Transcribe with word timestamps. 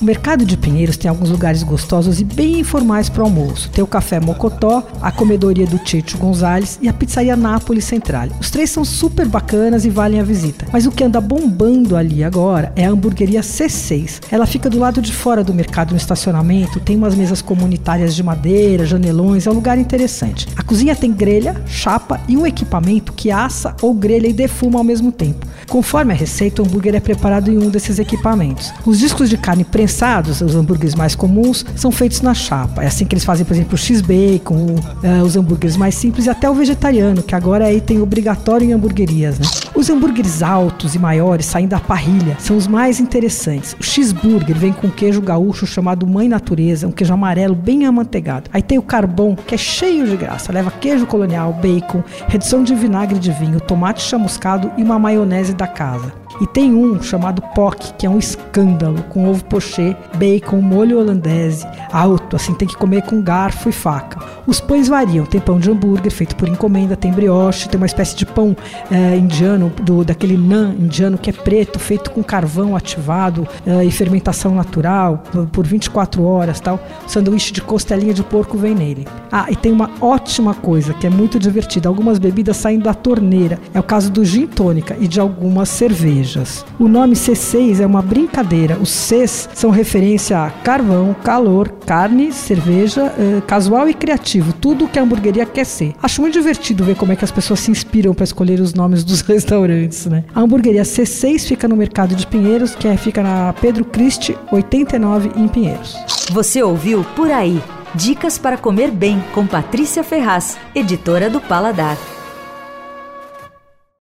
O 0.00 0.04
mercado 0.04 0.46
de 0.46 0.56
Pinheiros 0.56 0.96
tem 0.96 1.10
alguns 1.10 1.28
lugares 1.28 1.62
gostosos 1.62 2.22
e 2.22 2.24
bem 2.24 2.60
informais 2.60 3.10
para 3.10 3.22
o 3.22 3.26
almoço. 3.26 3.68
Tem 3.68 3.84
o 3.84 3.86
Café 3.86 4.18
Mocotó, 4.18 4.82
a 4.98 5.12
comedoria 5.12 5.66
do 5.66 5.76
Tito 5.76 6.16
Gonzalez 6.16 6.78
e 6.80 6.88
a 6.88 6.92
pizzaria 6.92 7.36
Nápoles 7.36 7.84
Central. 7.84 8.28
Os 8.40 8.50
três 8.50 8.70
são 8.70 8.82
super 8.82 9.28
bacanas 9.28 9.84
e 9.84 9.90
valem 9.90 10.18
a 10.18 10.22
visita. 10.22 10.64
Mas 10.72 10.86
o 10.86 10.90
que 10.90 11.04
anda 11.04 11.20
bombando 11.20 11.96
ali 11.96 12.24
agora 12.24 12.72
é 12.76 12.86
a 12.86 12.90
hamburgueria 12.90 13.42
C6. 13.42 14.22
Ela 14.30 14.46
fica 14.46 14.70
do 14.70 14.78
lado 14.78 15.02
de 15.02 15.12
fora 15.12 15.44
do 15.44 15.52
mercado 15.52 15.90
no 15.90 15.98
estacionamento, 15.98 16.80
tem 16.80 16.96
umas 16.96 17.14
mesas 17.14 17.42
comunitárias 17.42 18.14
de 18.14 18.22
madeira, 18.22 18.86
janelões, 18.86 19.46
é 19.46 19.50
um 19.50 19.54
lugar 19.54 19.76
interessante. 19.76 20.48
A 20.56 20.62
cozinha 20.62 20.96
tem 20.96 21.12
grelha, 21.12 21.62
chapa 21.66 22.18
e 22.26 22.38
um 22.38 22.46
equipamento 22.46 23.12
que 23.12 23.30
assa 23.30 23.76
ou 23.82 23.92
grelha 23.92 24.28
e 24.28 24.32
defuma 24.32 24.78
ao 24.78 24.84
mesmo 24.84 25.12
tempo. 25.12 25.46
Conforme 25.68 26.14
a 26.14 26.16
receita, 26.16 26.62
o 26.62 26.64
hambúrguer 26.64 26.94
é 26.94 27.00
preparado 27.00 27.50
em 27.50 27.58
um 27.58 27.68
desses 27.68 27.98
equipamentos. 27.98 28.72
Os 28.86 28.98
discos 28.98 29.28
de 29.28 29.36
carne 29.36 29.62
prensados 29.62 29.89
prensados, 29.90 30.40
os 30.40 30.54
hambúrgueres 30.54 30.94
mais 30.94 31.16
comuns, 31.16 31.66
são 31.74 31.90
feitos 31.90 32.20
na 32.20 32.32
chapa. 32.32 32.84
É 32.84 32.86
assim 32.86 33.04
que 33.04 33.12
eles 33.12 33.24
fazem, 33.24 33.44
por 33.44 33.54
exemplo, 33.54 33.74
o 33.74 33.76
X-Bacon, 33.76 34.76
uh, 34.76 35.24
os 35.24 35.36
hambúrgueres 35.36 35.76
mais 35.76 35.96
simples 35.96 36.26
e 36.26 36.30
até 36.30 36.48
o 36.48 36.54
vegetariano, 36.54 37.22
que 37.22 37.34
agora 37.34 37.64
aí 37.64 37.80
tem 37.80 38.00
obrigatório 38.00 38.64
em 38.64 38.72
hamburguerias. 38.72 39.40
Né? 39.40 39.46
Os 39.74 39.90
hambúrgueres 39.90 40.42
altos 40.42 40.94
e 40.94 40.98
maiores 40.98 41.46
saem 41.46 41.66
da 41.66 41.80
parrilha, 41.80 42.36
são 42.38 42.56
os 42.56 42.68
mais 42.68 43.00
interessantes. 43.00 43.74
O 43.80 43.82
cheeseburger 43.82 44.56
vem 44.56 44.72
com 44.72 44.88
queijo 44.88 45.20
gaúcho 45.20 45.66
chamado 45.66 46.06
Mãe 46.06 46.28
Natureza, 46.28 46.86
um 46.86 46.92
queijo 46.92 47.12
amarelo 47.12 47.56
bem 47.56 47.84
amanteigado. 47.84 48.48
Aí 48.52 48.62
tem 48.62 48.78
o 48.78 48.82
carbão, 48.82 49.34
que 49.34 49.56
é 49.56 49.58
cheio 49.58 50.06
de 50.06 50.16
graça, 50.16 50.52
leva 50.52 50.70
queijo 50.70 51.04
colonial, 51.04 51.52
bacon, 51.52 52.04
redução 52.28 52.62
de 52.62 52.76
vinagre 52.76 53.18
de 53.18 53.32
vinho, 53.32 53.60
tomate 53.60 54.02
chamuscado 54.02 54.70
e 54.78 54.82
uma 54.84 55.00
maionese 55.00 55.52
da 55.52 55.66
casa. 55.66 56.19
E 56.38 56.46
tem 56.46 56.74
um 56.74 57.02
chamado 57.02 57.42
POC, 57.54 57.94
que 57.98 58.06
é 58.06 58.10
um 58.10 58.18
escândalo, 58.18 59.02
com 59.04 59.28
ovo 59.28 59.44
pochê, 59.44 59.96
bacon, 60.16 60.60
molho 60.60 60.98
holandese, 60.98 61.66
alto, 61.92 62.36
assim, 62.36 62.54
tem 62.54 62.68
que 62.68 62.76
comer 62.76 63.02
com 63.02 63.20
garfo 63.20 63.68
e 63.68 63.72
faca. 63.72 64.20
Os 64.46 64.60
pães 64.60 64.88
variam, 64.88 65.26
tem 65.26 65.40
pão 65.40 65.58
de 65.58 65.70
hambúrguer 65.70 66.12
feito 66.12 66.36
por 66.36 66.48
encomenda, 66.48 66.96
tem 66.96 67.12
brioche, 67.12 67.68
tem 67.68 67.78
uma 67.78 67.86
espécie 67.86 68.16
de 68.16 68.24
pão 68.24 68.56
é, 68.90 69.16
indiano, 69.16 69.72
do, 69.82 70.04
daquele 70.04 70.36
naan 70.36 70.74
indiano 70.78 71.18
que 71.18 71.30
é 71.30 71.32
preto, 71.32 71.78
feito 71.78 72.10
com 72.10 72.22
carvão 72.22 72.76
ativado 72.76 73.46
é, 73.66 73.84
e 73.84 73.90
fermentação 73.90 74.54
natural, 74.54 75.22
por 75.52 75.66
24 75.66 76.24
horas 76.24 76.60
tal. 76.60 76.80
Sanduíche 77.06 77.52
de 77.52 77.60
costelinha 77.60 78.14
de 78.14 78.22
porco 78.22 78.56
vem 78.56 78.74
nele. 78.74 79.06
Ah, 79.30 79.46
e 79.50 79.56
tem 79.56 79.72
uma 79.72 79.90
ótima 80.00 80.54
coisa 80.54 80.94
que 80.94 81.06
é 81.06 81.10
muito 81.10 81.38
divertida, 81.38 81.88
algumas 81.88 82.18
bebidas 82.18 82.56
saem 82.56 82.78
da 82.78 82.94
torneira. 82.94 83.58
É 83.74 83.80
o 83.80 83.82
caso 83.82 84.10
do 84.10 84.24
gin 84.24 84.46
tônica 84.46 84.96
e 84.98 85.06
de 85.06 85.20
algumas 85.20 85.68
cervejas 85.68 86.19
cervejas. 86.20 86.64
O 86.78 86.88
nome 86.88 87.14
C6 87.14 87.80
é 87.80 87.86
uma 87.86 88.02
brincadeira. 88.02 88.78
Os 88.80 88.90
Cs 88.90 89.48
são 89.54 89.70
referência 89.70 90.38
a 90.38 90.50
carvão, 90.50 91.14
calor, 91.24 91.68
carne, 91.86 92.32
cerveja, 92.32 93.12
eh, 93.18 93.42
casual 93.46 93.88
e 93.88 93.94
criativo. 93.94 94.52
Tudo 94.52 94.88
que 94.88 94.98
a 94.98 95.02
hamburgueria 95.02 95.46
quer 95.46 95.64
ser. 95.64 95.94
Acho 96.02 96.20
muito 96.20 96.34
divertido 96.34 96.84
ver 96.84 96.96
como 96.96 97.12
é 97.12 97.16
que 97.16 97.24
as 97.24 97.30
pessoas 97.30 97.60
se 97.60 97.70
inspiram 97.70 98.14
para 98.14 98.24
escolher 98.24 98.60
os 98.60 98.74
nomes 98.74 99.04
dos 99.04 99.20
restaurantes, 99.22 100.06
né? 100.06 100.24
A 100.34 100.40
hamburgueria 100.40 100.82
C6 100.82 101.46
fica 101.46 101.66
no 101.66 101.76
mercado 101.76 102.14
de 102.14 102.26
Pinheiros, 102.26 102.74
que 102.74 102.88
é, 102.88 102.96
fica 102.96 103.22
na 103.22 103.52
Pedro 103.60 103.84
Christi 103.84 104.36
89 104.50 105.32
em 105.36 105.48
Pinheiros. 105.48 105.96
Você 106.30 106.62
ouviu 106.62 107.04
Por 107.16 107.30
Aí. 107.30 107.60
Dicas 107.92 108.38
para 108.38 108.56
comer 108.56 108.92
bem 108.92 109.22
com 109.34 109.44
Patrícia 109.44 110.04
Ferraz, 110.04 110.56
editora 110.76 111.28
do 111.28 111.40
Paladar. 111.40 111.96